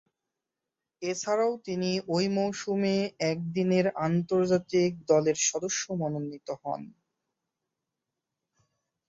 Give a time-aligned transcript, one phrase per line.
[1.01, 2.95] এছাড়াও তিনি ঐ মৌসুমে
[3.31, 6.81] একদিনের আন্তর্জাতিক দলের সদস্য মনোনীত হন।